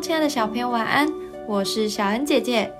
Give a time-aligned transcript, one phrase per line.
[0.00, 1.08] 亲爱的小朋友，晚安！
[1.46, 2.70] 我是小恩姐姐，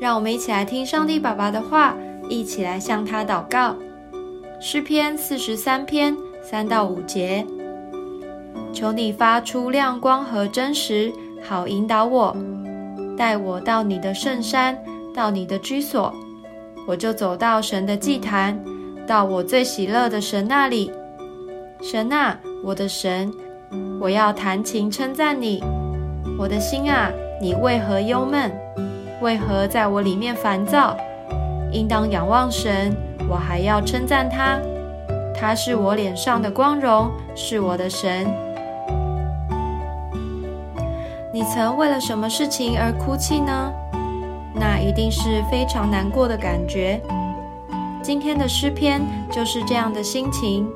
[0.00, 1.96] 让我们一起来听上帝爸爸的话，
[2.28, 3.76] 一起来向他祷告。
[4.60, 7.46] 诗篇四十三篇三到五节，
[8.72, 12.36] 求你发出亮光和真实，好引导我，
[13.16, 14.76] 带我到你的圣山，
[15.14, 16.12] 到你的居所，
[16.86, 18.58] 我就走到神的祭坛，
[19.06, 20.90] 到我最喜乐的神那里。
[21.80, 23.32] 神啊，我的神，
[24.00, 25.62] 我要弹琴称赞你。
[26.38, 27.10] 我的心啊，
[27.40, 28.50] 你为何忧闷？
[29.20, 30.96] 为何在我里面烦躁？
[31.72, 32.94] 应当仰望神，
[33.30, 34.58] 我还要称赞他。
[35.34, 38.26] 他是我脸上的光荣，是我的神。
[41.32, 43.72] 你曾为了什么事情而哭泣呢？
[44.54, 47.00] 那一定是非常难过的感觉。
[48.02, 50.68] 今天的诗篇就是这样的心情。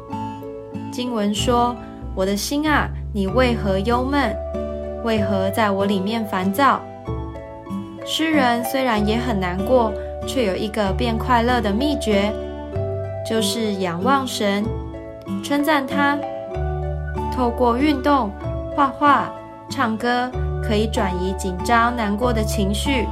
[0.90, 1.76] 经文说
[2.16, 4.34] ：“我的心啊，你为何忧闷？”
[5.04, 6.80] 为何在我里面烦躁？
[8.04, 9.92] 诗人虽然也很难过，
[10.26, 12.32] 却有一个变快乐的秘诀，
[13.28, 14.64] 就是仰望神，
[15.44, 16.18] 称赞他。
[17.34, 18.30] 透过运动、
[18.74, 19.30] 画画、
[19.70, 20.30] 唱歌，
[20.62, 23.06] 可以转移紧张、难过的情绪。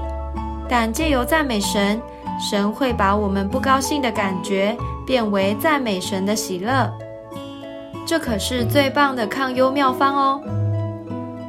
[0.69, 2.01] 但借由赞美神，
[2.41, 4.77] 神会把我们不高兴的感觉
[5.07, 6.91] 变为赞美神的喜乐。
[8.07, 10.41] 这可是最棒的抗忧妙方哦！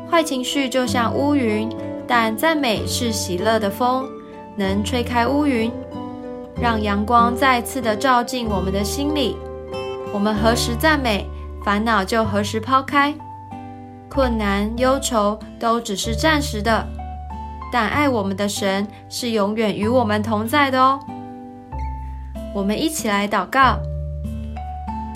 [0.10, 1.70] 坏情绪就像乌云，
[2.08, 4.08] 但赞美是喜乐的风，
[4.56, 5.72] 能吹开乌云，
[6.60, 9.36] 让阳光再次的照进我们的心里。
[10.14, 11.28] 我们何时赞美，
[11.64, 13.14] 烦恼就何时抛开，
[14.10, 16.88] 困难忧愁都只是暂时的，
[17.72, 21.00] 但爱我们的神是永远与我们同在的哦。
[22.56, 23.78] 我们一起来祷告。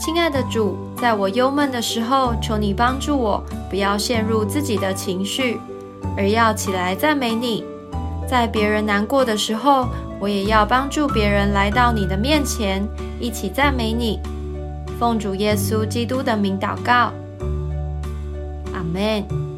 [0.03, 5.59] 亲爱的主，在我忧闷的时候，求你帮助我，不要陷入自己的情绪，
[6.17, 7.63] 而要起来赞美你。
[8.27, 9.87] 在别人难过的时候，
[10.19, 12.83] 我也要帮助别人来到你的面前，
[13.19, 14.19] 一起赞美你。
[14.99, 17.13] 奉主耶稣基督的名祷告，
[18.73, 19.50] 阿门。